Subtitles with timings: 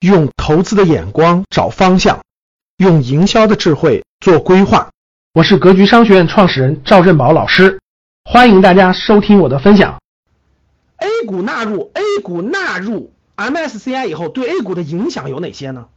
[0.00, 2.24] 用投资的眼光找方向，
[2.78, 4.88] 用营销的智慧做规划。
[5.34, 7.78] 我是格局商学院创始人赵振宝老师，
[8.24, 10.00] 欢迎大家收听我的分享。
[10.96, 15.88] A 股纳入 A 股纳入 MSCI 以后，对 A 股的影响有哪些呢？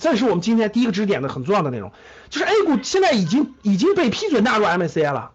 [0.00, 1.92] 这是我们今天第一个知识点的很重要的内容，
[2.30, 5.32] 就是 A 股现在已经已经被批准纳入 MSCI 了。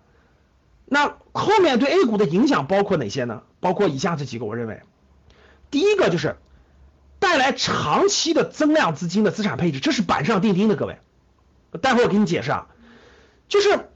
[0.85, 3.43] 那后面对 A 股的影响包括哪些呢？
[3.59, 4.81] 包括以下这几个，我认为，
[5.69, 6.37] 第一个就是
[7.19, 10.99] 带来长期的增量资金的资产配置，这是板上钉钉的，各位。
[11.81, 12.67] 待会儿我给你解释啊，
[13.47, 13.89] 就是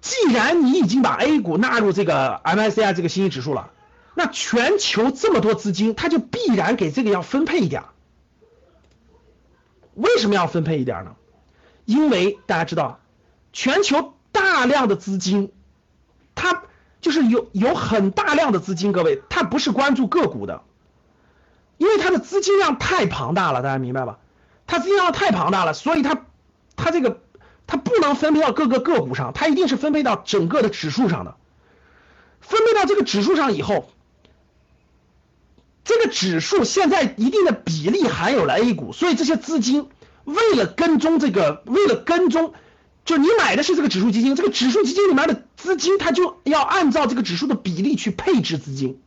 [0.00, 3.70] 既然你已经把 A 股纳入这个 MSCI 这个新兴指数了，
[4.14, 7.84] 那全球这么多资金，它就必然给这个要分配一点。
[9.94, 11.16] 为什么要分配一点呢？
[11.84, 13.00] 因为大家知道，
[13.52, 15.52] 全球大量的资金，
[16.34, 16.64] 它
[17.00, 20.62] 就是有有很大量的资金，各位，它不是关注个股的，
[21.78, 24.18] 因为它的资金量太庞大了，大家明白吧？
[24.66, 26.26] 它资金量太庞大了，所以它
[26.76, 27.20] 它这个
[27.66, 31.36] 它不能分配到各个个股上，它一定是分配到整个的指数上的。
[32.40, 33.90] 分配到这个指数上以后，
[35.84, 39.88] 这个指数现在一定的比例含有了 A 股，所以这些资金
[40.24, 42.54] 为了跟踪这个，为了跟踪，
[43.04, 49.00] 就你买的是这个指数基金，这个指数基金里面的资金，它就要按照这个指数的比例去配置资金，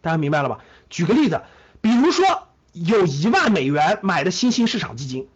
[0.00, 0.58] 大家明白了吧？
[0.88, 1.42] 举个例子，
[1.86, 5.28] 比如说有一万美元买的新兴市场基金，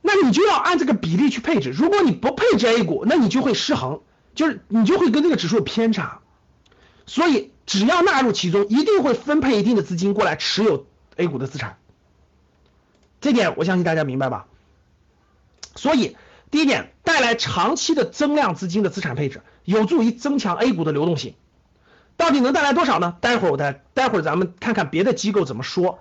[0.00, 1.68] 那你就要按这个比例去配置。
[1.68, 4.00] 如果你不配置 A 股，那你就会失衡，
[4.34, 6.20] 就是你就会跟这个指数有偏差。
[7.04, 11.76] 所以只要纳入其中，一定会分配一定的资金过来持有 A 股的资产。
[13.20, 14.46] 这点我相信大家明白吧？
[15.76, 16.16] 所以
[16.50, 21.34] 第一点，带来长期的增量资金的资产配置，有助于增强 A 股的流动性。
[22.20, 23.16] 到底能带来多少呢？
[23.22, 26.00] 待会儿我再，待会儿咱们看看别的机构怎么说，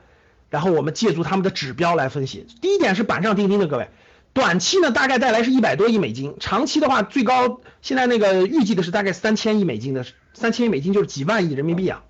[0.49, 2.45] 然后我们借助他们的指标来分析。
[2.61, 3.89] 第一点是板上钉钉的，各位，
[4.33, 12.03] 短期呢大概带来是一百多亿美金，长期的话最高现在那个预计的是大概三千亿美金的，三千亿美金就是几万亿人民币啊。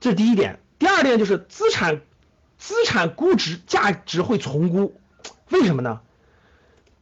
[0.00, 0.58] 这是第一点。
[0.78, 2.00] 第二点就是资产
[2.56, 4.98] 资产估值价值会重估，
[5.50, 6.00] 为什么呢？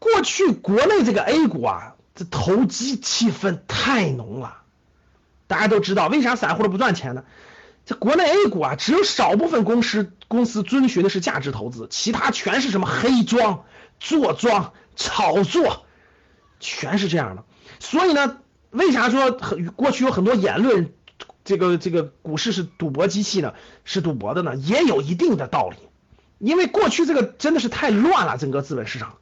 [0.00, 4.62] 过去国内这个 A 股啊，这投机气氛太浓了。
[5.46, 7.24] 大家都知道，为啥散户都不赚钱呢？
[7.84, 13.62] 这国内 A 股啊，只有少部分公司公司遵循的是价值投资，其他全是什么黑庄、
[14.00, 15.86] 坐庄、炒作，
[16.58, 17.44] 全是这样的。
[17.78, 18.38] 所以呢，
[18.70, 20.92] 为啥说很过去有很多言论，
[21.44, 23.54] 这个这个股市是赌博机器呢？
[23.84, 24.56] 是赌博的呢？
[24.56, 25.76] 也有一定的道理，
[26.38, 29.18] 因为过去这个真的是太乱了，整个资本市场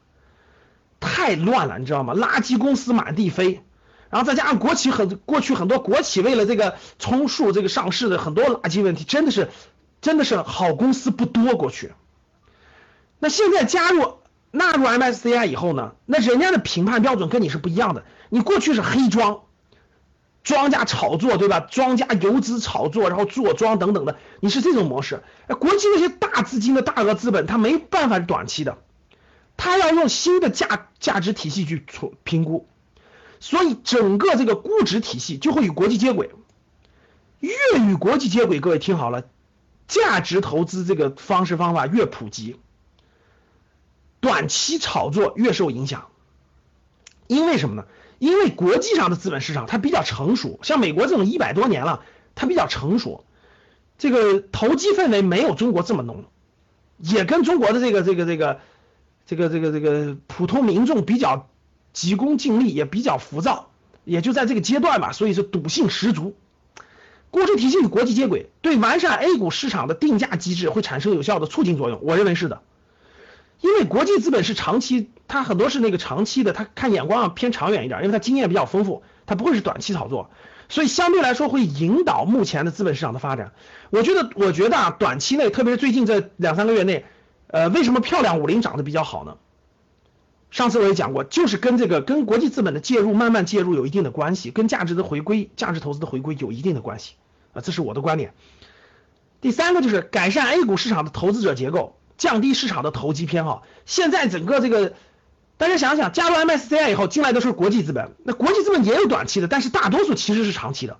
[0.99, 2.15] 太乱了，你知道吗？
[2.15, 3.61] 垃圾公司满地飞。
[4.09, 9.49] 然后再加上国企很过去很多国企为了这个充数这个上市的很多垃圾问题，真的是
[10.01, 11.93] 真的是好公司不多过去。
[13.19, 14.19] 那现在加入
[14.51, 18.03] 纳入 MSCI 以后呢，那人家的评判标准跟你是不一样的。
[18.29, 19.41] 你过去是黑庄，
[20.43, 21.59] 庄家炒作对吧？
[21.59, 25.23] 庄家游资炒作，然后坐庄等等的，你是这种模式。
[25.47, 28.77] 国际那些大资金的大额资本，它没办法是短期的，
[29.57, 31.85] 它要用新的价价值体系去
[32.23, 32.67] 评估。
[33.45, 36.31] 所以整个这个估值体系就会与国际接轨，
[37.41, 39.25] 越与国际接轨，各位听好了，
[39.87, 42.55] 价值投资这个方式方法越普及，
[44.19, 46.07] 短期炒作越受影响。
[47.27, 47.85] 因为什么呢？
[48.17, 52.01] 因为国际上的资本市场它比较成熟，像美国这种一百多年了，
[52.33, 53.25] 它比较成熟，
[53.99, 56.25] 这个投机氛围没有中国这么浓，
[56.97, 58.59] 也跟中国的这个这个这个
[59.27, 61.47] 这个这个这个普通民众比较。
[61.95, 63.69] 急功近利也比较浮躁，
[64.03, 66.35] 也就在这个阶段吧，所以是赌性十足。
[67.31, 72.01] 估值体系与国际接轨，对完善 A 股市场的定价机制会产生有效的促进作用。
[72.03, 72.61] 我认为是的，
[73.61, 80.29] 因为国际资本是长期，它很多是那个长期的，它看眼光偏长远一点，因为它经验比较丰富，它不会是短期炒作，
[80.67, 83.53] 所以相对来说会引导目前的资本市场的发展。
[83.89, 87.05] 我觉得，我觉得啊，短期内，特别是最近这两三个月内，
[87.47, 89.37] 呃，为什么漂亮五零涨得比较好呢？
[90.55, 97.15] 上次我也讲过，就是跟这个跟国际资本的介入慢慢介入有一定的关系，跟价值的回归、价值投资的回归有一定的关系
[97.53, 98.33] 啊，这是我的观点。
[99.41, 103.63] 第三个就是改善 A 股市场的投资者结构，降低市场的投机偏好。
[103.85, 104.93] 现在整个这个，
[105.57, 110.97] 大家想想，加入 MSCI 以后进来都是国际资本，那国际资本也有短期的，但是大多数其实是长期的。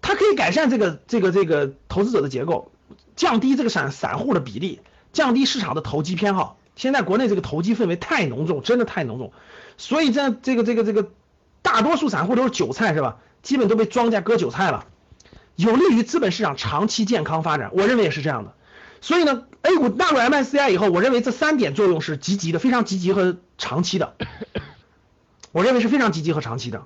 [0.00, 2.72] 它可以改善这个这个这个投资者的结构，
[3.16, 4.80] 降低这个散散户的比例，
[5.12, 6.56] 降低市场的投机偏好。
[6.76, 9.32] 现在国内这个投机氛围太浓重，真的太浓重，
[9.76, 11.10] 所以这这个这个这个
[11.62, 13.18] 大多数散户都是韭菜是吧？
[13.42, 14.86] 基本都被庄家割韭菜了。
[15.56, 17.70] 有利于资本市场长期健康发展。
[17.72, 18.52] 我认为也是这样的。
[19.00, 24.14] 所以呢，A 股纳入 MSCI 以后，我认为这三点作用是积极的，非常积极和长期的。
[25.52, 26.84] 我认为是非常积极和长期的。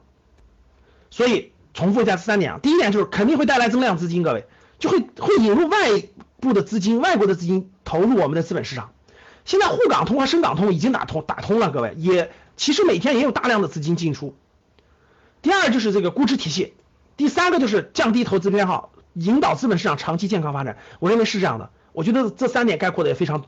[1.10, 4.46] 所以重复一下这三点啊，第一点就是肯定会带来增量资金，各位
[4.78, 5.78] 就会会引入外
[6.38, 8.92] 部的资金、外国的资金投入我们的资本市场。
[9.50, 14.36] 现在沪港通和深港通已经打通打通了，各位也其实每天也有大量的资金进出。
[15.42, 16.74] 第二就是这个估值体系，
[17.16, 20.76] 第三个就是降低投资偏好，引导资本市场长期健康发展。
[21.00, 21.68] 我认为是这样的。
[21.92, 23.44] 我觉得这三点概括的也非常，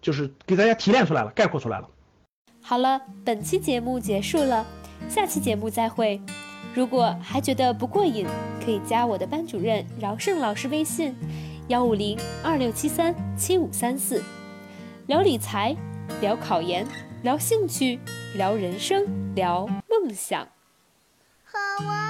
[0.00, 1.88] 就是给大家提炼出来了，概括出来了。
[2.62, 4.64] 好了，本期节目结束了，
[5.08, 6.22] 下期节目再会。
[6.76, 8.24] 如果还觉得不过瘾，
[8.64, 11.12] 可以加我的班主任饶胜老师微信：
[11.66, 14.22] 幺五零二六七三七五三四，
[15.10, 15.74] 聊理财，
[16.20, 16.86] 聊考研，
[17.24, 17.98] 聊兴趣，
[18.36, 20.46] 聊人生，聊梦想。
[21.42, 22.09] 和我。